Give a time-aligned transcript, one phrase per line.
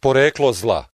[0.00, 0.88] Poreklo zla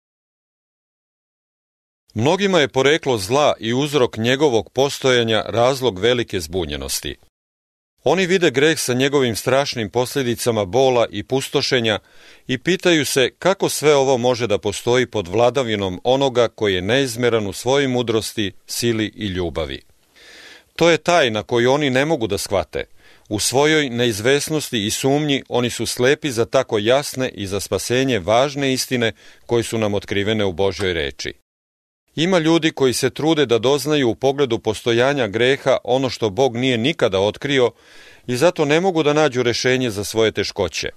[2.15, 7.16] Mnogima je poreklo zla i uzrok njegovog postojanja razlog velike zbunjenosti.
[8.04, 11.98] Oni vide greh sa njegovim strašnim posljedicama bola i pustošenja
[12.46, 17.46] i pitaju se kako sve ovo može da postoji pod vladavinom onoga koji je neizmeran
[17.46, 19.82] u svojoj mudrosti, sili i ljubavi.
[20.76, 22.84] To je tajna koju oni ne mogu da shvate.
[23.29, 28.72] U svojoj neizvesnosti i sumnji oni su slepi za tako jasne i za spasenje važne
[28.72, 29.12] istine
[29.46, 31.32] koje su nam otkrivene u Božoj reči.
[32.16, 36.78] Ima ljudi koji se trude da doznaju u pogledu postojanja greha ono što Bog nije
[36.78, 37.70] nikada otkrio
[38.27, 40.88] i zato ne mogu da nađu rešenje za svoje teškoće.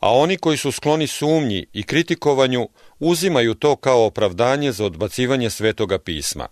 [0.00, 5.98] A oni koji su skloni sumnji i kritikovanju uzimaju to kao opravdanje za odbacivanje svetoga
[5.98, 6.48] pisma.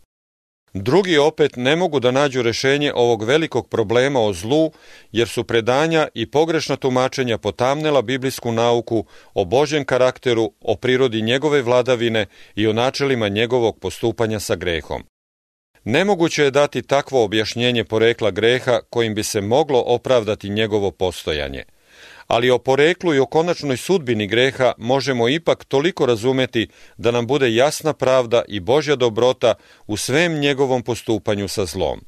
[0.78, 4.70] Drugi opet ne mogu da nađu rešenje ovog velikog problema o zlu,
[5.12, 11.62] jer su predanja i pogrešna tumačenja potamnela biblijsku nauku o Božjem karakteru, o prirodi njegove
[11.62, 15.04] vladavine i o načelima njegovog postupanja sa grehom.
[15.84, 21.64] Nemoguće je dati takvo objašnjenje porekla greha kojim bi se moglo opravdati njegovo postojanje–
[22.26, 27.54] ali o poreklu i o konačnoj sudbini greha možemo ipak toliko razumeti da nam bude
[27.54, 29.54] jasna pravda i Božja dobrota
[29.86, 32.00] u svem njegovom postupanju sa zlom.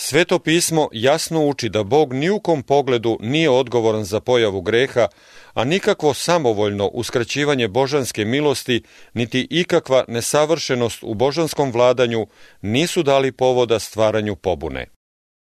[0.00, 5.08] Sveto pismo jasno uči da Bog ni u kom pogledu nije odgovoran za pojavu greha,
[5.54, 8.82] a nikakvo samovoljno uskraćivanje božanske milosti,
[9.14, 12.26] niti ikakva nesavršenost u božanskom vladanju
[12.62, 14.97] nisu dali povoda stvaranju pobune.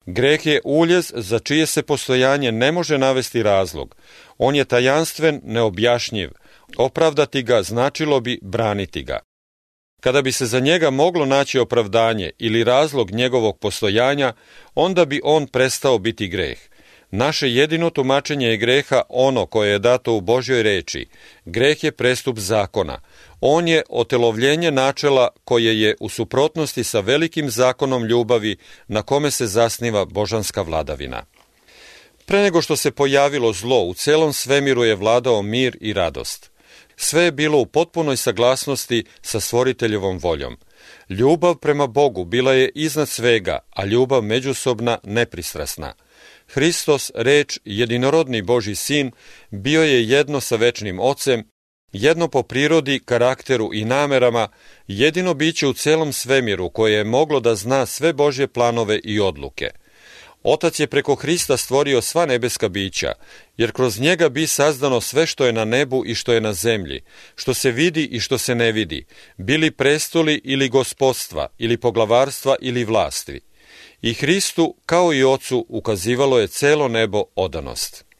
[0.05, 3.95] Greh je uljez za čije se postojanje ne može navesti razlog.
[4.37, 6.29] On je tajanstven, neobjašnjiv.
[6.77, 9.19] Opravdati ga značilo bi braniti ga.
[9.99, 14.33] Kada bi se za njega moglo naći opravdanje ili razlog njegovog postojanja,
[14.75, 16.57] onda bi on prestao biti greh.
[17.11, 21.07] Naše jedino tumačenje je greha ono koje je dato u Božjoj reči.
[21.45, 23.01] Greh je prestup zakona.
[23.41, 29.47] On je otelovljenje načela koje je u suprotnosti sa velikim zakonom ljubavi na kome se
[29.47, 31.25] zasniva božanska vladavina.
[32.25, 36.51] Pre nego što se pojavilo zlo, u celom svemiru je vladao mir i radost.
[36.95, 40.57] Sve je bilo u potpunoj saglasnosti sa stvoriteljevom voljom.
[41.09, 45.93] Ljubav prema Bogu bila je iznad svega, a ljubav međusobna nepristrasna.
[46.47, 49.11] Hristos, reč, jedinorodni Boži sin,
[49.49, 51.50] bio je jedno sa večnim ocem
[51.93, 54.47] Jedno po prirodi, karakteru i namerama,
[54.87, 59.69] jedino biće u celom svemiru koje je moglo da zna sve Božje planove i odluke.
[60.43, 63.13] Otac je preko Hrista stvorio sva nebeska bića,
[63.57, 67.01] jer kroz njega bi sazdano sve što je na nebu i što je na zemlji,
[67.35, 69.05] što se vidi i što se ne vidi,
[69.37, 73.41] bili prestoli ili gospodstva, ili poglavarstva ili vlasti.
[74.01, 78.10] I Hristu, kao i Ocu, ukazivalo je celo nebo odanost.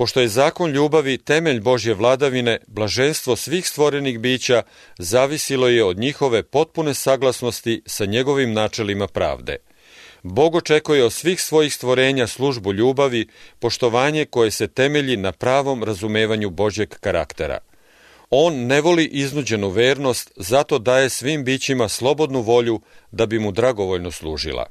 [0.00, 4.62] Pošto je zakon ljubavi temelj Božje vladavine, blaženstvo svih stvorenih bića
[4.98, 9.56] zavisilo je od njihove potpune saglasnosti sa njegovim načelima pravde.
[10.22, 13.28] Bog očekuje od svih svojih stvorenja službu ljubavi,
[13.58, 17.58] poštovanje koje se temelji na pravom razumevanju Božjeg karaktera.
[18.30, 22.80] On ne voli iznuđenu vernost, zato daje svim bićima slobodnu volju
[23.10, 24.66] da bi mu dragovoljno služila.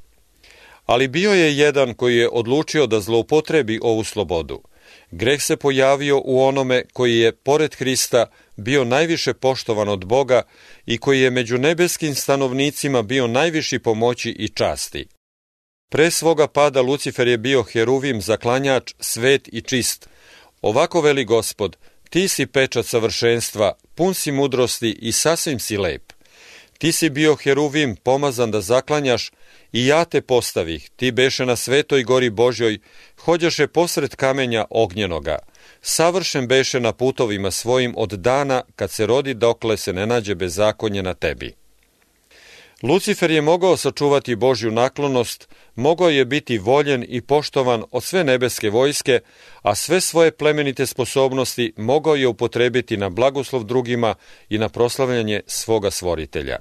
[0.86, 4.62] Ali bio je jedan koji je odlučio da zloupotrebi ovu slobodu–
[5.12, 8.26] Greh se pojavio u onome koji je, pored Hrista,
[8.56, 10.42] bio najviše poštovan od Boga
[10.86, 15.08] i koji je među nebeskim stanovnicima bio najviši pomoći i časti.
[15.90, 20.10] Pre svoga pada Lucifer je bio heruvim, zaklanjač, svet i čist.
[20.62, 21.78] Ovako veli gospod,
[22.10, 26.14] ti si pečat savršenstva, pun si mudrosti i sasvim si lep.
[26.78, 29.32] Ti si bio heruvim, pomazan da zaklanjaš,
[29.72, 32.80] i ja te postavih, ti beše na svetoj gori Božjoj,
[33.18, 35.38] hođaše posred kamenja ognjenoga,
[35.82, 41.04] savršen beše na putovima svojim od dana kad se rodi dokle se ne nađe bezakonje
[41.04, 41.54] na tebi.
[42.84, 48.70] Lucifer je mogao sačuvati Božju naklonost, mogao je biti voljen i poštovan od sve nebeske
[48.70, 49.20] vojske,
[49.62, 54.16] a sve svoje plemenite sposobnosti mogao je upotrebiti na blagoslov drugima
[54.50, 56.58] i na proslavljanje svoga stvoritelja.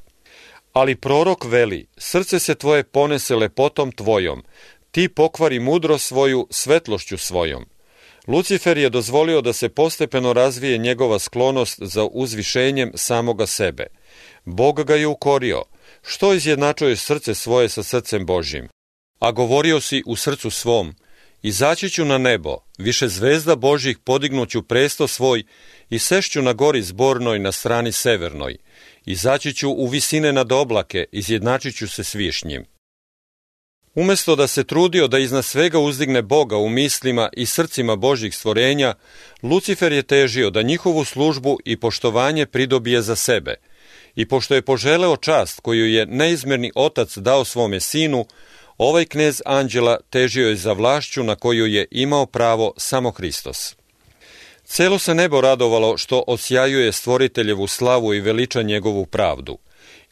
[0.78, 4.42] Ali prorok veli, srce se tvoje ponese lepotom tvojom,
[4.90, 7.64] ti pokvari mudro svoju svetlošću svojom.
[8.26, 13.86] Lucifer je dozvolio da se postepeno razvije njegova sklonost za uzvišenjem samoga sebe.
[14.44, 15.62] Bog ga je ukorio.
[16.02, 18.68] Što izjednačuje srce svoje sa srcem Božjim?
[19.18, 20.94] A govorio si u srcu svom,
[21.42, 25.42] izaći ću na nebo, više zvezda Božjih podignuću presto svoj
[25.90, 28.56] i sešću na gori zbornoj na strani severnoj.
[29.10, 32.64] Izaći ću u visine nad oblake, izjednačit ću se s višnjim.
[33.94, 38.94] Umesto da se trudio da iznad svega uzdigne Boga u mislima i srcima Božih stvorenja,
[39.42, 43.54] Lucifer je težio da njihovu službu i poštovanje pridobije za sebe.
[44.16, 48.26] I pošto je poželeo čast koju je neizmerni otac dao svome sinu,
[48.78, 53.77] ovaj knez anđela težio je za vlašću na koju je imao pravo samo Hristos.
[54.68, 59.58] Celo se nebo radovalo što osjajuje stvoriteljevu slavu i veliča njegovu pravdu.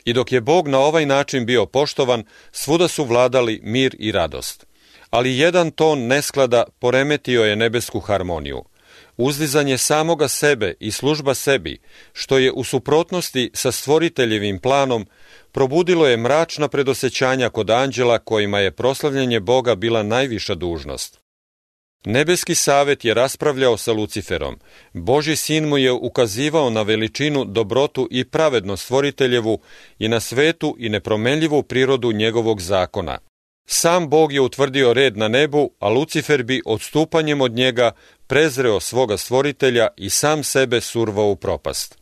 [0.05, 4.67] I dok je Bog na ovaj način bio poštovan, svuda su vladali mir i radost.
[5.11, 8.64] Ali jedan ton nesklada poremetio je nebesku harmoniju.
[9.17, 11.79] Uzdizanje samoga sebe i služba sebi,
[12.12, 15.06] što je u suprotnosti sa stvoriteljevim planom,
[15.53, 21.25] probudilo je mračna predosećanja kod anđela kojima je proslavljanje Boga bila najviša dužnost.
[22.08, 24.58] Nebeski savet je raspravljao sa Luciferom.
[24.93, 29.58] Boži sin mu je ukazivao na veličinu, dobrotu i pravednost stvoriteljevu
[29.99, 33.19] i na svetu i nepromenljivu prirodu njegovog zakona.
[33.69, 37.93] Sam Bog je utvrdio red na nebu, a Lucifer bi odstupanjem od njega
[38.26, 41.99] prezreo svoga stvoritelja i sam sebe survao u propast.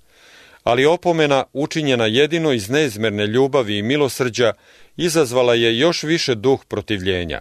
[0.62, 4.52] Ali opomena, učinjena jedino iz neizmerne ljubavi i milosrđa,
[4.96, 7.40] izazvala je još više duh protivljenja.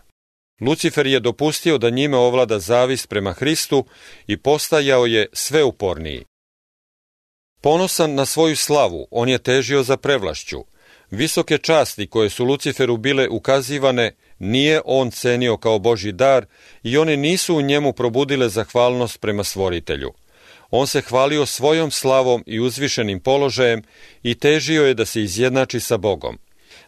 [0.63, 3.85] Lucifer je dopustio da njime ovlada zavist prema Hristu
[4.27, 6.25] i postajao je sve uporniji.
[7.61, 10.65] Ponosan na svoju slavu, on je težio za prevlašću.
[11.11, 16.45] Visoke časti koje su Luciferu bile ukazivane nije on cenio kao Boži dar
[16.83, 20.13] i one nisu u njemu probudile zahvalnost prema stvoritelju.
[20.71, 23.83] On se hvalio svojom slavom i uzvišenim položajem
[24.23, 26.37] i težio je da se izjednači sa Bogom.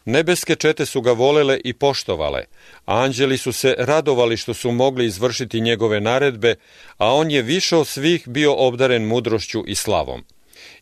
[0.06, 2.44] Nebeske čete su ga volele i poštovale,
[2.84, 6.54] a anđeli su se radovali što su mogli izvršiti njegove naredbe,
[6.96, 10.24] a on je više od svih bio obdaren mudrošću i slavom.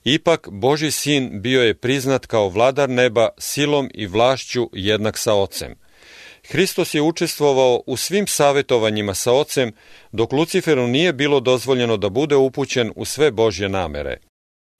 [0.04, 5.74] Ipak, Boži sin bio je priznat kao vladar neba silom i vlašću jednak sa ocem.
[6.48, 9.72] Hristos je učestvovao u svim savjetovanjima sa ocem,
[10.12, 14.16] dok Luciferu nije bilo dozvoljeno da bude upućen u sve Božje namere.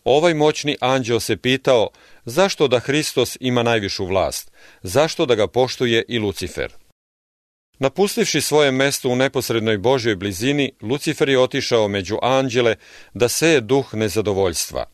[0.04, 1.88] Ovaj moćni anđeo se pitao
[2.24, 4.50] zašto da Hristos ima najvišu vlast,
[4.82, 6.72] zašto da ga poštuje i Lucifer.
[7.78, 12.76] Napustivši svoje mesto u neposrednoj Božjoj blizini, Lucifer je otišao među anđele
[13.14, 14.84] da seje duh nezadovoljstva.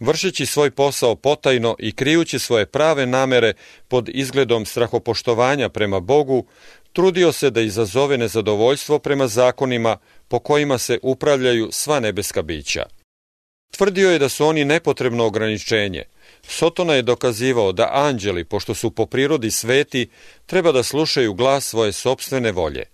[0.00, 3.52] Vršeći svoj posao potajno i krijući svoje prave namere
[3.88, 6.46] pod izgledom strahopoštovanja prema Bogu,
[6.92, 9.96] trudio se da izazove nezadovoljstvo prema zakonima
[10.28, 12.86] po kojima se upravljaju sva nebeska bića.
[13.76, 16.02] Tvrdio je da su oni nepotrebno ograničenje.
[16.48, 20.08] Sotona je dokazivao da anđeli, pošto su po prirodi sveti,
[20.46, 22.84] treba da slušaju glas svoje sobstvene volje.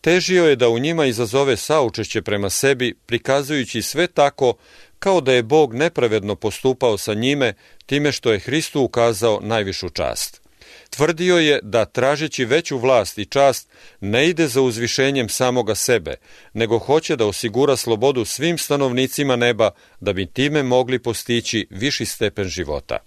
[0.00, 4.54] Težio je da u njima izazove saučešće prema sebi, prikazujući sve tako
[4.98, 7.54] kao da je Bog nepravedno postupao sa njime
[7.86, 10.43] time što je Hristu ukazao najvišu čast.
[10.96, 13.68] Tvrdio je da, tražeći veću vlast i čast,
[14.00, 16.14] ne ide za uzvišenjem samoga sebe,
[16.52, 19.70] nego hoće da osigura slobodu svim stanovnicima neba
[20.00, 22.98] da bi time mogli postići viši stepen života.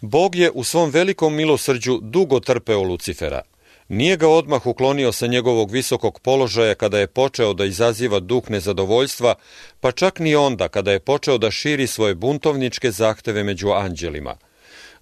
[0.00, 3.42] Bog je u svom velikom milosrđu dugo trpeo Lucifera.
[3.88, 9.34] Nije ga odmah uklonio sa njegovog visokog položaja kada je počeo da izaziva duh nezadovoljstva,
[9.80, 14.36] pa čak ni onda kada je počeo da širi svoje buntovničke zahteve među anđelima–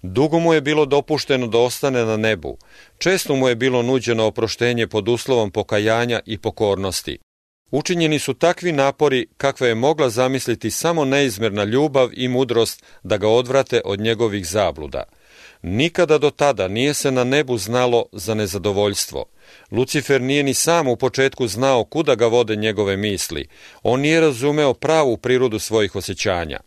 [0.01, 2.57] Dugo mu je bilo dopušteno da ostane na nebu.
[2.97, 7.17] Često mu je bilo nuđeno oproštenje pod uslovom pokajanja i pokornosti.
[7.71, 13.27] Učinjeni su takvi napori kakve je mogla zamisliti samo neizmerna ljubav i mudrost da ga
[13.27, 15.03] odvrate od njegovih zabluda.
[15.61, 19.25] Nikada do tada nije se na nebu znalo za nezadovoljstvo.
[19.71, 23.47] Lucifer nije ni sam u početku znao kuda ga vode njegove misli.
[23.83, 26.59] On nije razumeo pravu prirodu svojih osjećanja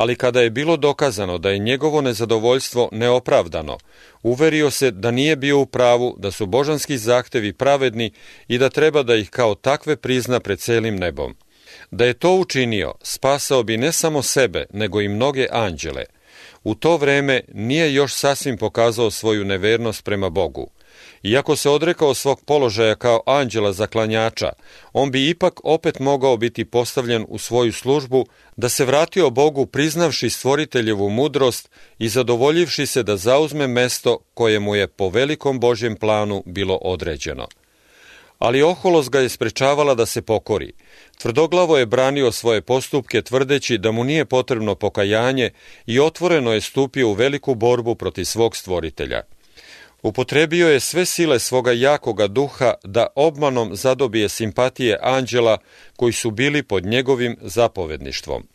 [0.00, 3.78] ali kada je bilo dokazano da je njegovo nezadovoljstvo neopravdano,
[4.22, 8.10] uverio se da nije bio u pravu, da su božanski zahtevi pravedni
[8.48, 11.36] i da treba da ih kao takve prizna pred celim nebom.
[11.90, 16.04] Da je to učinio, spasao bi ne samo sebe, nego i mnoge anđele.
[16.64, 20.70] U to vreme nije još sasvim pokazao svoju nevernost prema Bogu.
[21.22, 24.52] Iako se odrekao svog položaja kao anđela zaklanjača,
[24.92, 30.30] on bi ipak opet mogao biti postavljen u svoju službu da se vratio Bogu priznavši
[30.30, 36.42] stvoriteljevu mudrost i zadovoljivši se da zauzme mesto koje mu je po velikom Božjem planu
[36.46, 37.48] bilo određeno.
[38.38, 40.72] Ali oholost ga je sprečavala da se pokori.
[41.18, 45.50] Tvrdoglavo je branio svoje postupke tvrdeći da mu nije potrebno pokajanje
[45.86, 49.22] i otvoreno je stupio u veliku borbu protiv svog stvoritelja.
[50.02, 55.58] Upotrebio je sve sile svoga jakoga duha da obmanom zadobije simpatije anđela
[55.96, 58.46] koji su bili pod njegovim zapovedništvom.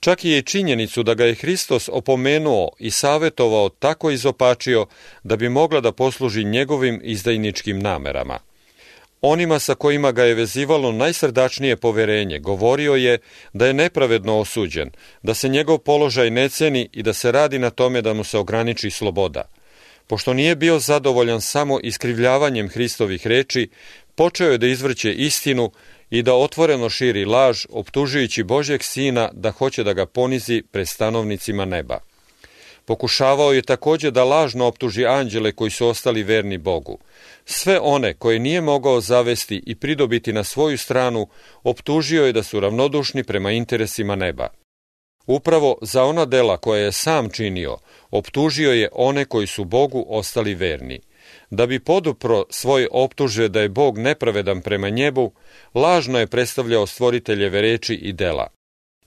[0.00, 4.86] Čak je i činjenicu da ga je Hristos opomenuo i savetovao tako izopačio
[5.22, 8.38] da bi mogla da posluži njegovim izdajničkim namerama.
[9.20, 13.18] Onima sa kojima ga je vezivalo najsrdačnije poverenje govorio je
[13.52, 14.90] da je nepravedno osuđen,
[15.22, 18.38] da se njegov položaj ne ceni i da se radi na tome da mu se
[18.38, 19.53] ograniči sloboda.
[20.06, 23.68] Pošto nije bio zadovoljan samo iskrivljavanjem Hristovih reči,
[24.14, 25.70] počeo je da izvrće istinu
[26.10, 31.64] i da otvoreno širi laž, optužujući Božjeg sina da hoće da ga ponizi pred stanovnicima
[31.64, 31.98] neba.
[32.84, 36.98] Pokušavao je takođe da lažno optuži anđele koji su ostali verni Bogu.
[37.44, 41.28] Sve one koje nije mogao zavesti i pridobiti na svoju stranu,
[41.62, 44.48] optužio je da su ravnodušni prema interesima neba.
[45.26, 47.76] Upravo za ona dela koje je sam činio,
[48.10, 51.00] optužio je one koji su Bogu ostali verni.
[51.50, 55.32] Da bi podupro svoje optuže da je Bog nepravedan prema njebu,
[55.74, 58.48] lažno je predstavljao stvoriteljeve reči i dela.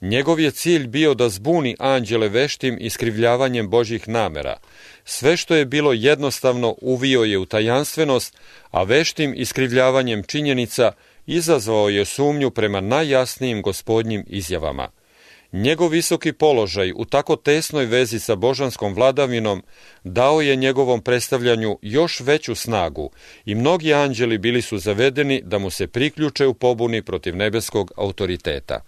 [0.01, 4.57] Njegov je cilj bio da zbuni anđele veštim iskrivljavanjem Božjih namera.
[5.05, 8.37] Sve što je bilo jednostavno uvio je u tajanstvenost,
[8.71, 10.91] a veštim iskrivljavanjem činjenica
[11.25, 14.89] izazvao je sumnju prema najjasnijim gospodnjim izjavama.
[15.57, 19.63] Njegov visoki položaj u tako tesnoj vezi sa božanskom vladavinom
[20.03, 23.09] dao je njegovom predstavljanju još veću snagu
[23.45, 28.81] i mnogi anđeli bili su zavedeni da mu se priključe u pobuni protiv nebeskog autoriteta.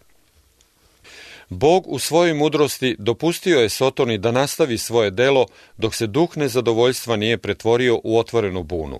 [1.49, 5.45] Bog u svojoj mudrosti dopustio je Sotoni da nastavi svoje delo
[5.77, 8.99] dok se duh nezadovoljstva nije pretvorio u otvorenu bunu.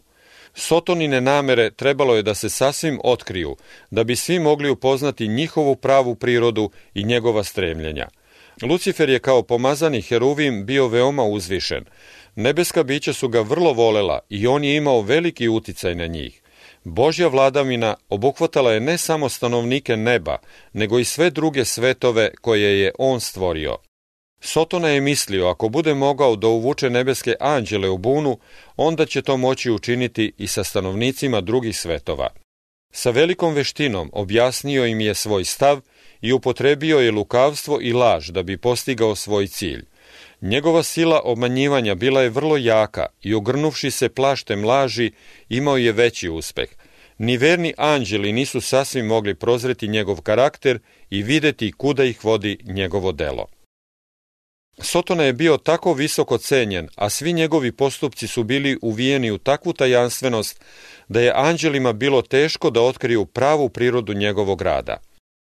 [0.59, 3.55] Sotonine namere trebalo je da se sasvim otkriju,
[3.91, 8.07] da bi svi mogli upoznati njihovu pravu prirodu i njegova stremljenja.
[8.61, 11.85] Lucifer je kao pomazani heruvim bio veoma uzvišen.
[12.35, 16.41] Nebeska bića su ga vrlo volela i on je imao veliki uticaj na njih.
[16.83, 20.37] Božja vladavina obuhvatala je ne samo stanovnike neba,
[20.73, 23.77] nego i sve druge svetove koje je on stvorio.
[24.41, 28.38] Sotona je mislio, ako bude mogao da uvuče nebeske anđele u bunu,
[28.77, 32.29] onda će to moći učiniti i sa stanovnicima drugih svetova.
[32.91, 35.81] Sa velikom veštinom objasnio im je svoj stav
[36.22, 39.86] i upotrebio je lukavstvo i laž da bi postigao svoj cilj.
[40.41, 45.12] Njegova sila obmanjivanja bila je vrlo jaka i ogrnuvši se plaštem laži
[45.50, 46.69] imao je veći uspeh.
[47.17, 50.79] Ni verni anđeli nisu sasvim mogli prozreti njegov karakter
[51.10, 53.46] i videti kuda ih vodi njegovo delo.
[54.81, 59.74] Sotona je bio tako visoko cenjen, a svi njegovi postupci su bili uvijeni u takvu
[59.74, 60.62] tajanstvenost
[61.07, 64.98] da je anđelima bilo teško da otkriju pravu prirodu njegovog rada.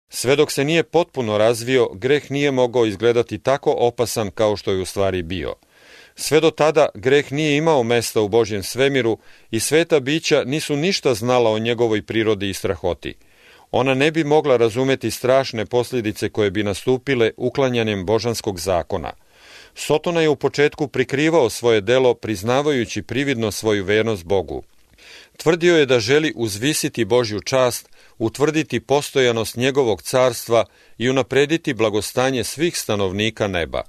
[0.09, 4.81] Sve dok se nije potpuno razvio, greh nije mogao izgledati tako opasan kao što je
[4.81, 5.55] u stvari bio.
[6.15, 9.19] Sve do tada greh nije imao mesta u Božjem svemiru
[9.51, 13.15] i sveta bića nisu ništa znala o njegovoj prirodi i strahoti.
[13.71, 19.13] Ona ne bi mogla razumeti strašne posljedice koje bi nastupile uklanjanjem božanskog zakona.
[19.75, 24.63] Sotona je u početku prikrivao svoje delo priznavajući prividno svoju vernost Bogu.
[25.37, 30.65] Tvrdio je da želi uzvisiti Božju čast, utvrditi postojanost njegovog carstva
[30.99, 33.83] i unaprediti blagostanje svih stanovnika neba.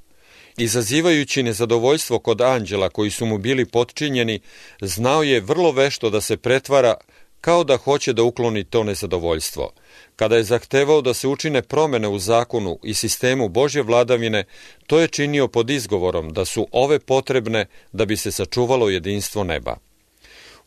[0.57, 4.39] Izazivajući nezadovoljstvo kod anđela koji su mu bili potčinjeni,
[4.81, 6.95] znao je vrlo vešto da se pretvara
[7.41, 9.71] kao da hoće da ukloni to nezadovoljstvo.
[10.15, 14.43] Kada je zahtevao da se učine promene u zakonu i sistemu Božje vladavine,
[14.87, 19.77] to je činio pod izgovorom da su ove potrebne da bi se sačuvalo jedinstvo neba.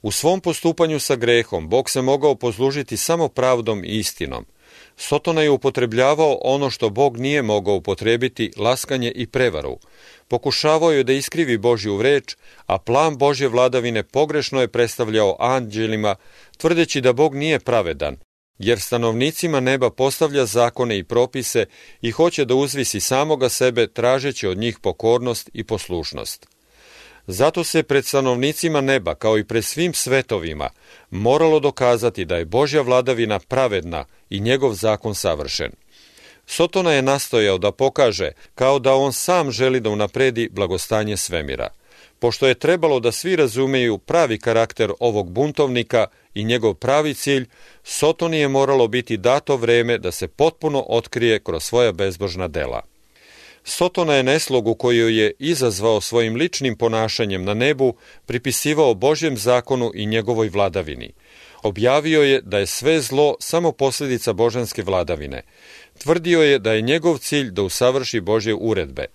[0.03, 4.47] U svom postupanju sa grehom Bog se mogao poslužiti samo pravdom i istinom.
[4.97, 9.79] Sotona je upotrebljavao ono što Bog nije mogao upotrebiti, laskanje i prevaru.
[10.29, 16.17] Pokušavao je da iskrivi Božju reč, a plan Božje vladavine pogrešno je predstavljao anđelima,
[16.57, 18.17] tvrdeći da Bog nije pravedan,
[18.59, 21.65] jer stanovnicima neba postavlja zakone i propise
[22.03, 26.52] i hoće da uzvisi samoga sebe tražeći od njih pokornost i poslušnost.
[27.27, 30.71] Zato se pred stanovnicima neba, kao i pred svim svetovima,
[31.11, 35.73] moralo dokazati da je Božja vladavina pravedna i njegov zakon savršen.
[36.47, 41.69] Sotona je nastojao da pokaže kao da on sam želi da unapredi blagostanje svemira.
[42.19, 47.47] Pošto je trebalo da svi razumeju pravi karakter ovog buntovnika i njegov pravi cilj,
[47.85, 52.92] Sotoni je moralo biti dato vreme da se potpuno otkrije kroz svoja bezbožna dela.
[53.65, 57.95] Sotona je neslogu koju je izazvao svojim ličnim ponašanjem na nebu
[58.27, 61.13] pripisivao Božjem zakonu i njegovoj vladavini.
[61.63, 65.43] Objavio je da je sve zlo samo posljedica božanske vladavine.
[65.99, 69.07] Tvrdio je da je njegov cilj da usavrši Božje uredbe.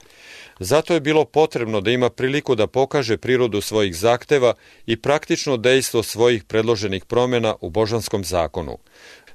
[0.60, 4.54] Zato je bilo potrebno da ima priliku da pokaže prirodu svojih zahteva
[4.86, 8.77] i praktično dejstvo svojih predloženih promjena u božanskom zakonu.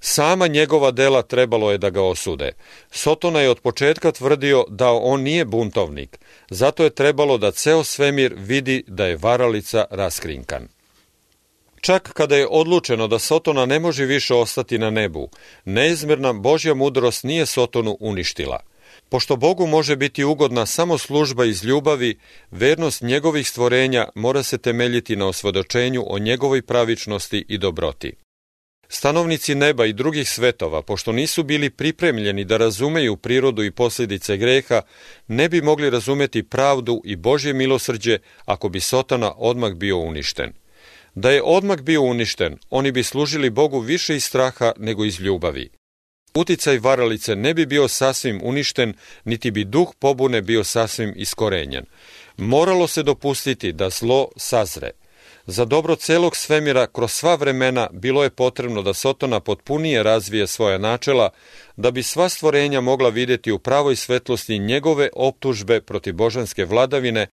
[0.04, 2.52] Sama njegova dela trebalo je da ga osude.
[2.90, 6.18] Sotona je od početka tvrdio da on nije buntovnik,
[6.50, 10.68] zato je trebalo da ceo svemir vidi da je varalica raskrinkan.
[11.80, 15.28] Čak kada je odlučeno da Sotona ne može više ostati na nebu,
[15.64, 18.61] neizmjerna Božja mudrost nije Sotonu uništila.
[19.09, 22.18] Pošto Bogu može biti ugodna samo služba iz ljubavi,
[22.50, 28.12] vernost njegovih stvorenja mora se temeljiti na osvodočenju o njegovoj pravičnosti i dobroti.
[28.94, 34.82] Stanovnici neba i drugih svetova, pošto nisu bili pripremljeni da razumeju prirodu i posljedice greha,
[35.28, 40.52] ne bi mogli razumeti pravdu i Božje milosrđe ako bi Sotana odmah bio uništen.
[41.14, 45.70] Da je odmah bio uništen, oni bi služili Bogu više iz straha nego iz ljubavi.
[46.34, 48.94] Uticaj varalice ne bi bio sasvim uništen,
[49.25, 51.84] niti bi duh pobune bio sasvim iskorenjen.
[52.37, 54.90] Moralo se dopustiti da zlo sazre.
[55.46, 60.78] Za dobro celog svemira kroz sva vremena bilo je potrebno da Sotona potpunije razvije svoja
[60.78, 61.30] načela,
[61.76, 67.26] da bi sva stvorenja mogla vidjeti u pravoj svetlosti njegove optužbe protiv božanske vladavine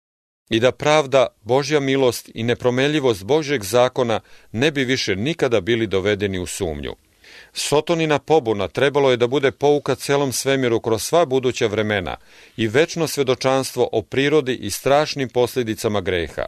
[0.51, 4.21] i da pravda, Božja milost i nepromeljivost Božjeg zakona
[4.53, 6.95] ne bi više nikada bili dovedeni u sumnju.
[7.53, 12.17] Sotonina pobuna trebalo je da bude pouka celom svemiru kroz sva buduća vremena
[12.57, 16.47] i večno svedočanstvo o prirodi i strašnim posljedicama greha.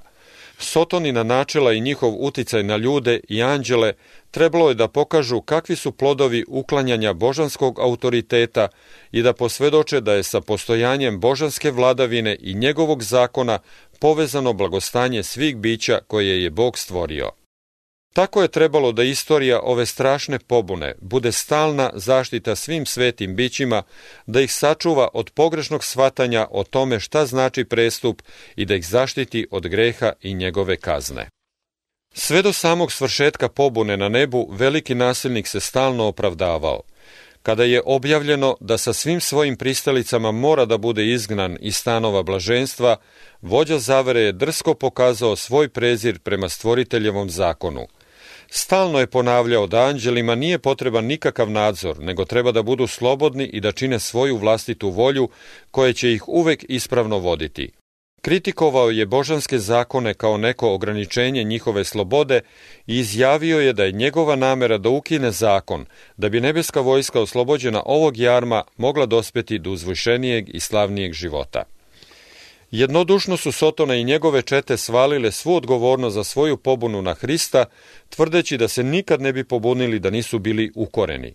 [0.60, 3.92] Sotonina načela i njihov uticaj na ljude i anđele
[4.30, 8.68] trebalo je da pokažu kakvi su plodovi uklanjanja božanskog autoriteta
[9.12, 13.58] i da posvedoče da je sa postojanjem božanske vladavine i njegovog zakona
[14.00, 17.39] povezano blagostanje svih bića koje je Bog stvorio.
[18.12, 23.82] Tako je trebalo da istorija ove strašne pobune bude stalna zaštita svim svetim bićima,
[24.26, 28.22] da ih sačuva od pogrešnog shvatanja o tome šta znači prestup
[28.56, 31.28] i da ih zaštiti od greha i njegove kazne.
[32.14, 36.80] Sve do samog svršetka pobune na nebu veliki nasilnik se stalno opravdavao.
[37.42, 42.96] Kada je objavljeno da sa svim svojim pristalicama mora da bude izgnan iz stanova blaženstva,
[43.42, 47.86] vođa zavere je drsko pokazao svoj prezir prema stvoriteljevom zakonu–
[48.52, 53.60] Stalno je ponavljao da anđelima nije potreban nikakav nadzor, nego treba da budu slobodni i
[53.60, 55.28] da čine svoju vlastitu volju,
[55.70, 57.70] koje će ih uvek ispravno voditi.
[58.22, 62.40] Kritikovao je božanske zakone kao neko ograničenje njihove slobode
[62.86, 65.86] i izjavio je da je njegova namera da ukine zakon,
[66.16, 71.62] da bi nebeska vojska oslobođena ovog jarma mogla dospeti do uzvišenijeg i slavnijeg života.
[72.70, 77.64] Jednodušno su Sotona i njegove čete svalile svu odgovornost za svoju pobunu na Hrista,
[78.08, 81.34] tvrdeći da se nikad ne bi pobunili da nisu bili ukoreni.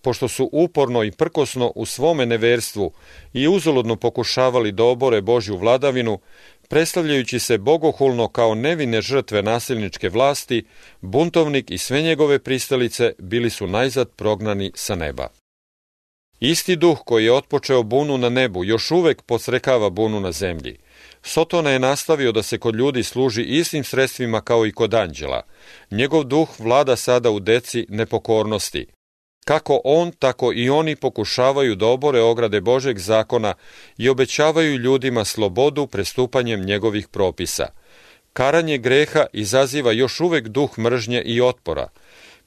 [0.00, 2.92] Pošto su uporno i prkosno u svome neverstvu
[3.32, 6.18] i uzaludno pokušavali da obore Božju vladavinu,
[6.68, 10.64] predstavljajući se bogohulno kao nevine žrtve nasilničke vlasti,
[11.00, 15.41] buntovnik i sve njegove pristalice bili su najzad prognani sa neba.
[16.44, 20.78] Isti duh koji je otpočeo bunu na nebu još uvek posrekava bunu na zemlji.
[21.22, 25.42] Sotona je nastavio da se kod ljudi služi istim sredstvima kao i kod anđela.
[25.90, 28.86] Njegov duh vlada sada u deci nepokornosti.
[29.44, 33.54] Kako on, tako i oni pokušavaju da obore ograde Božeg zakona
[33.98, 37.66] i obećavaju ljudima slobodu prestupanjem njegovih propisa.
[38.32, 41.88] Karanje greha izaziva još uvek duh mržnje i otpora–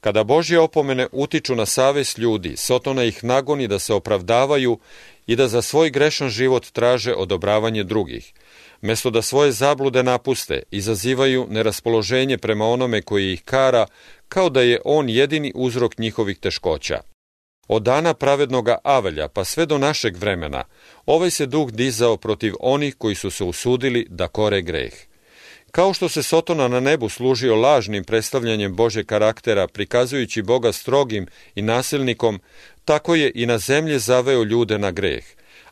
[0.06, 4.78] Kada Božje opomene utiču na savest ljudi, Sotona ih nagoni da se opravdavaju
[5.26, 8.32] i da za svoj grešan život traže odobravanje drugih.
[8.80, 13.86] Mesto da svoje zablude napuste, izazivaju neraspoloženje prema onome koji ih kara,
[14.28, 17.00] kao da je on jedini uzrok njihovih teškoća.
[17.68, 20.64] Od dana pravednoga Avelja pa sve do našeg vremena,
[21.06, 24.92] ovaj se duh dizao protiv onih koji su se usudili da kore greh.
[25.76, 31.62] Kao što se Sotona na nebu služio lažnim predstavljanjem Bože karaktera, prikazujući Boga strogim i
[31.62, 32.40] nasilnikom,
[32.84, 35.24] tako je i na zemlje zaveo ljude na greh.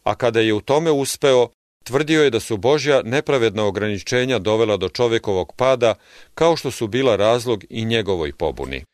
[0.02, 1.48] A kada je u tome uspeo,
[1.84, 5.94] tvrdio je da su Božja nepravedna ograničenja dovela do čovekovog pada,
[6.34, 8.84] kao što su bila razlog i njegovoj pobuni.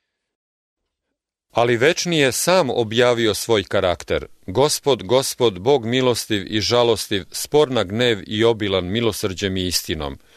[1.51, 4.27] Ali večni je sam objavio svoj karakter.
[4.47, 10.19] Gospod, gospod, Bog milostiv i žalostiv, spor na gnev i obilan milosrđem i istinom–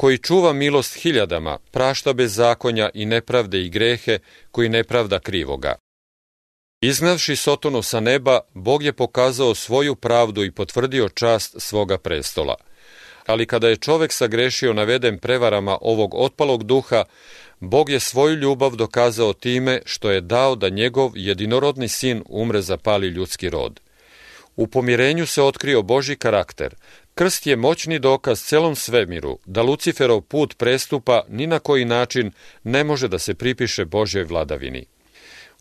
[0.00, 4.18] koji čuva milost hiljadama, prašta bez zakonja i nepravde i grehe,
[4.50, 5.74] koji nepravda krivoga.
[6.80, 12.54] Iznavši Sotonu sa neba, Bog je pokazao svoju pravdu i potvrdio čast svoga prestola.
[13.26, 17.04] Ali kada je čovek sagrešio naveden prevarama ovog otpalog duha,
[17.58, 22.76] Bog je svoju ljubav dokazao time što je dao da njegov jedinorodni sin umre za
[22.76, 23.80] pali ljudski rod.
[24.56, 26.74] U pomirenju se otkrio Boži karakter,
[27.20, 32.32] Krst je moćni dokaz celom svemiru da Luciferov put prestupa ni na koji način
[32.64, 34.86] ne može da se pripiše Božjoj vladavini.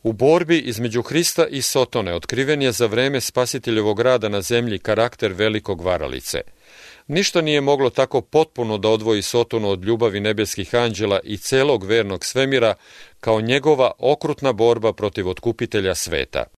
[0.04, 5.34] U borbi između Hrista i Sotone otkriven je za vreme spasiteljevog rada na zemlji karakter
[5.34, 6.41] velikog varalice.
[7.08, 12.26] Ništa nije moglo tako potpuno da odvoji Sotonu od ljubavi nebeskih anđela i celog vernog
[12.26, 12.76] svemira
[13.19, 16.59] kao njegova okrutna borba protiv otkupitelja sveta.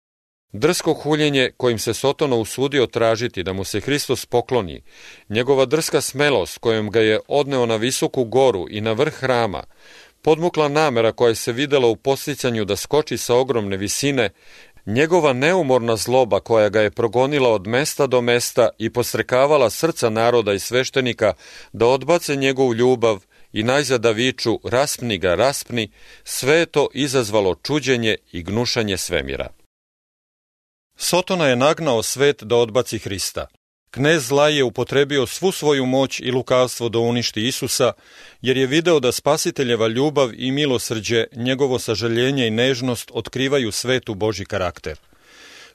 [0.53, 4.83] Drsko huljenje kojim se Sotono usudio tražiti da mu se Hristos pokloni,
[5.29, 9.63] njegova drska smelost kojom ga je odneo na visoku goru i na vrh hrama,
[10.23, 14.31] podmukla namera koja se videla u posticanju da skoči sa ogromne visine,
[14.87, 20.53] njegova neumorna zloba koja ga je progonila od mesta do mesta i postrekavala srca naroda
[20.53, 21.33] i sveštenika
[21.73, 25.91] da odbace njegovu ljubav i najzad da viču raspni ga, raspni,
[26.25, 29.60] sve je to izazvalo čuđenje i gnušanje svemira.
[31.03, 33.47] Sotona je nagnao svet da odbaci Hrista.
[33.91, 37.93] Knez zla je upotrebio svu svoju moć i lukavstvo da uništi Isusa,
[38.41, 44.45] jer je video da spasiteljeva ljubav i milosrđe, njegovo sažaljenje i nežnost otkrivaju svetu Boži
[44.45, 44.99] karakter.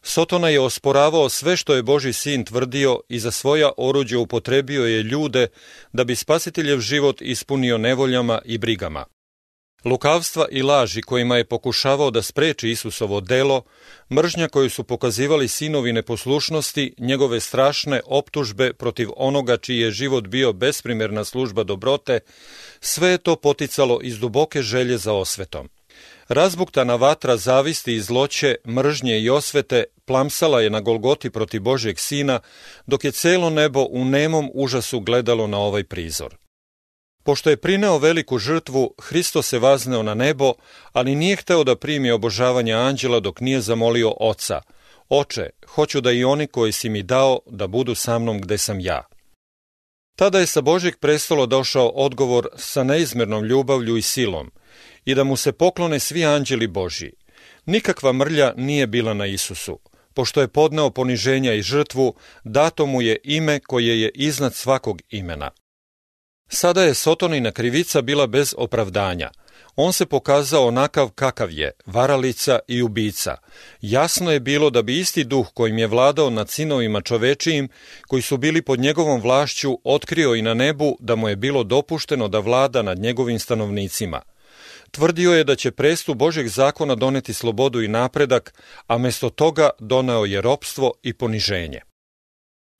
[0.04, 5.04] Sotona je osporavao sve što je Boži sin tvrdio i za svoja oruđe upotrebio je
[5.04, 5.48] ljude
[5.94, 9.06] da bi spasiteljev život ispunio nevoljama i brigama.
[9.86, 13.64] Lukavstva i laži kojima je pokušavao da spreči Isusovo delo,
[14.14, 20.54] mržnja koju su pokazivali sinovi neposlušnosti, njegove strašne optužbe protiv onoga čiji je život bio
[20.54, 22.20] besprimerna služba dobrote,
[22.80, 25.70] sve je to poticalo iz duboke želje za osvetom.
[26.28, 32.40] Razbuktana vatra zavisti i zloće, mržnje i osvete plamsala je na Golgoti protiv Božjeg sina,
[32.86, 36.36] dok je celo nebo u nemom užasu gledalo na ovaj prizor.
[37.26, 40.54] Pošto je prineo veliku žrtvu, Hristo se vazneo na nebo,
[40.94, 44.62] ali nije hteo da primi obožavanje anđela dok nije zamolio oca.
[45.10, 48.80] Oče, hoću da i oni koji si mi dao da budu sa mnom gde sam
[48.80, 49.04] ja.
[50.16, 54.52] Tada je sa Božeg prestolo došao odgovor sa neizmernom ljubavlju i silom
[55.06, 57.12] i da mu se poklone svi anđeli Božji.
[57.66, 59.80] Nikakva mrlja nije bila na Isusu.
[60.14, 65.52] Pošto je podneo poniženja i žrtvu, dato mu je ime koje je iznad svakog imena.
[66.50, 69.30] Sada je Sotonina krivica bila bez opravdanja.
[69.76, 73.38] On se pokazao onakav kakav je, varalica i ubica.
[73.82, 77.70] Jasno je bilo da bi isti duh kojim je vladao nad sinovima čovečijim,
[78.08, 82.28] koji su bili pod njegovom vlašću, otkrio i na nebu da mu je bilo dopušteno
[82.28, 84.22] da vlada nad njegovim stanovnicima.
[84.92, 88.54] Tvrdio je da će prestup Božeg zakona doneti slobodu i napredak,
[88.88, 91.82] a mesto toga doneo je ropstvo i poniženje.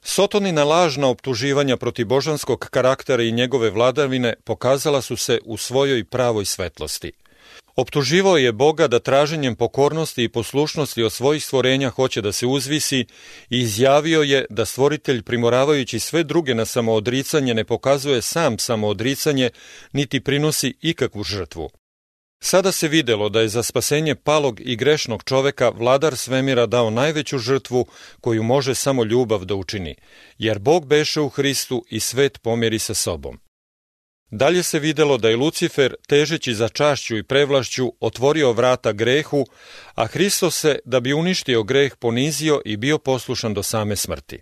[0.08, 6.46] Sotonina lažna optuživanja protiv božanskog karaktera i njegove vladavine pokazala su se u svojoj pravoj
[6.46, 7.12] svetlosti.
[7.76, 13.00] Optuživao je Boga da traženjem pokornosti i poslušnosti od svojih stvorenja hoće da se uzvisi
[13.50, 19.50] i izjavio je da stvoritelj primoravajući sve druge na samoodricanje ne pokazuje sam samoodricanje
[19.94, 21.70] niti prinosi ikakvu žrtvu.
[22.40, 27.38] Sada se videlo da je za spasenje palog i grešnog čoveka vladar svemira dao najveću
[27.38, 27.86] žrtvu
[28.22, 29.96] koju može samo ljubav da učini,
[30.38, 33.40] jer Bog beše u Hristu i svet pomeri sa sobom.
[34.32, 39.46] Dalje se videlo da je Lucifer, težeći za čašću i prevlašću, otvorio vrata grehu,
[39.96, 44.42] a Hristos se, da bi uništio greh, ponizio i bio poslušan do same smrti.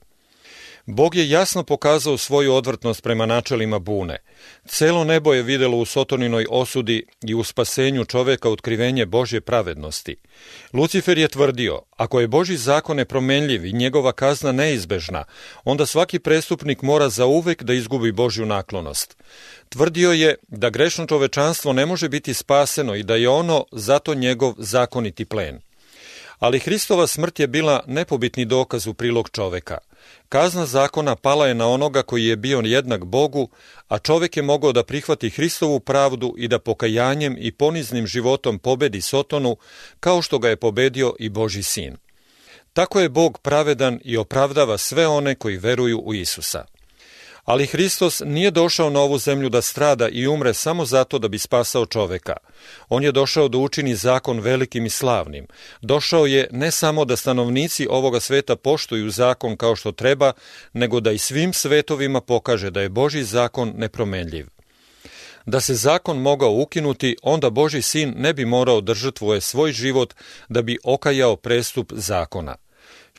[0.85, 4.17] Bog je jasno pokazao svoju odvrtnost prema načelima bune.
[4.65, 10.15] Celo nebo je videlo u Sotoninoj osudi i u spasenju čoveka otkrivenje Božje pravednosti.
[10.73, 15.23] Lucifer je tvrdio, ako je Boži zakon nepromenljiv i njegova kazna neizbežna,
[15.63, 19.17] onda svaki prestupnik mora zauvek da izgubi Božju naklonost.
[19.69, 24.53] Tvrdio je da grešno čovečanstvo ne može biti spaseno i da je ono zato njegov
[24.57, 25.59] zakoniti plen.
[26.39, 29.77] Ali Hristova smrt je bila nepobitni dokaz u prilog čoveka–
[30.29, 33.49] Kazna zakona pala je na onoga koji je bio jednak Bogu,
[33.87, 39.01] a čovek je mogao da prihvati Hristovu pravdu i da pokajanjem i poniznim životom pobedi
[39.01, 39.57] Sotonu,
[39.99, 41.97] kao što ga je pobedio i Boži sin.
[42.73, 46.65] Tako je Bog pravedan i opravdava sve one koji veruju u Isusa.
[47.43, 51.39] Ali Hristos nije došao na ovu zemlju da strada i umre samo zato da bi
[51.39, 52.38] spasao čoveka.
[52.89, 55.47] On je došao da učini zakon velikim i slavnim.
[55.82, 60.34] Došao je ne samo da stanovnici ovoga sveta poštuju zakon kao što treba,
[60.73, 64.47] nego da i svim svetovima pokaže da je Boži zakon nepromenljiv.
[65.45, 70.13] Da se zakon mogao ukinuti, onda Boži sin ne bi morao da žrtvuje svoj život
[70.49, 72.56] da bi okajao prestup zakona.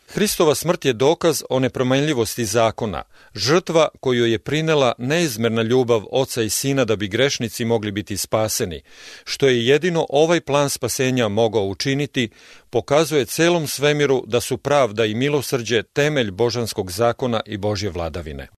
[0.09, 3.03] Hristova smrt je dokaz o nepromenljivosti zakona,
[3.35, 8.83] žrtva koju je prinela neizmerna ljubav oca i sina da bi grešnici mogli biti spaseni,
[9.25, 12.31] što je jedino ovaj plan spasenja mogao učiniti,
[12.71, 18.49] pokazuje celom svemiru da su pravda i milosrđe temelj božanskog zakona i Božje vladavine.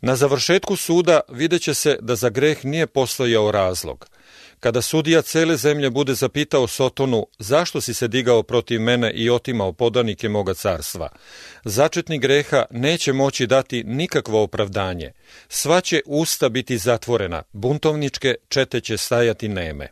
[0.00, 4.06] Na završetku suda vidjet će se da za greh nije postojao razlog.
[4.60, 9.72] Kada sudija cele zemlje bude zapitao Sotonu zašto si se digao protiv mene i otimao
[9.72, 11.08] podanike moga carstva,
[11.64, 15.12] začetni greha neće moći dati nikakvo opravdanje.
[15.48, 19.88] Sva će usta biti zatvorena, buntovničke čete će stajati neme.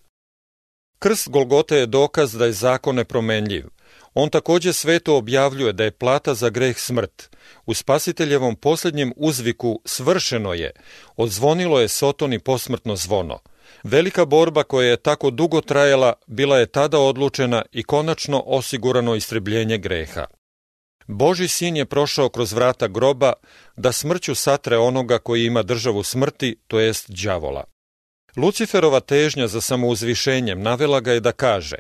[0.99, 3.67] Krst Golgote je dokaz da je zakon nepromenljiv.
[4.15, 7.37] On također sveto objavljuje da je plata za greh smrt.
[7.67, 10.71] U spasiteljevom posljednjem uzviku svršeno je,
[11.17, 13.39] odzvonilo je Sotoni posmrtno zvono.
[13.83, 19.79] Velika borba koja je tako dugo trajala bila je tada odlučena i konačno osigurano istrebljenje
[19.79, 20.27] greha.
[21.07, 23.33] Boži sin je prošao kroz vrata groba
[23.77, 27.65] da smrću satre onoga koji ima državu smrti, to jest đavola.
[28.37, 31.77] Luciferova težnja za samouzvišenjem navela ga je da kaže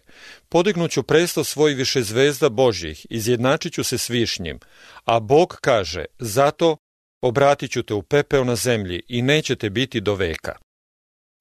[0.49, 4.59] Podignuću presto svoj više zvezda Božjih, izjednačit ću se s višnjim,
[5.05, 6.77] a Bog kaže Zato
[7.23, 10.66] obratit ću te u pepeo na zemlji i nećete biti do veka.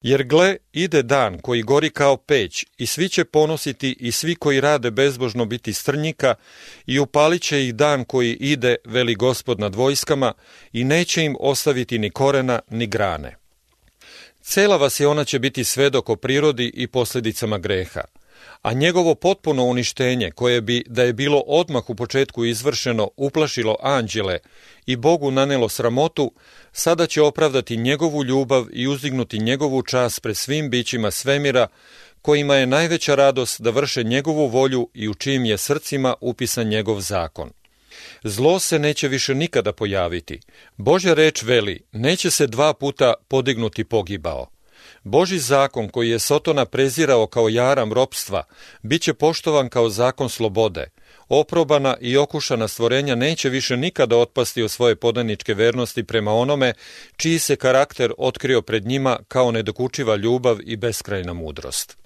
[0.06, 4.60] Jer gle, ide dan koji gori kao peć i svi će ponositi i svi koji
[4.60, 6.34] rade bezbožno biti strnjika
[6.86, 10.32] i upalit će ih dan koji ide, veli gospod nad vojskama
[10.72, 13.36] i neće im ostaviti ni korena ni grane.
[14.42, 18.04] Cela vas je ona će biti svedok o prirodi i posljedicama greha,
[18.62, 24.38] a njegovo potpuno uništenje, koje bi, da je bilo odmah u početku izvršeno, uplašilo anđele
[24.86, 26.32] i Bogu nanelo sramotu,
[26.72, 31.66] sada će opravdati njegovu ljubav i uzdignuti njegovu čast pred svim bićima svemira,
[32.22, 37.00] kojima je najveća radost da vrše njegovu volju i u čijim je srcima upisan njegov
[37.00, 37.50] zakon.
[38.24, 40.40] Zlo se neće više nikada pojaviti.
[40.76, 44.55] Božja reč veli, neće se dva puta podignuti pogibao.
[45.06, 48.44] Boži zakon koji je Sotona prezirao kao jaram ropstva,
[48.82, 50.90] bit će poštovan kao zakon slobode.
[51.28, 56.72] Oprobana i okušana stvorenja neće više nikada otpasti od svoje podaničke vernosti prema onome
[57.16, 62.05] čiji se karakter otkrio pred njima kao nedokučiva ljubav i beskrajna mudrost.